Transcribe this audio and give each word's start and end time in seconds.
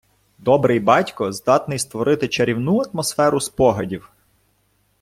Добрий 0.39 0.79
батько 0.79 1.31
здатний 1.31 1.79
створити 1.79 2.27
чарівну 2.27 2.77
атмосферу 2.93 3.41
спогадів. 3.41 4.11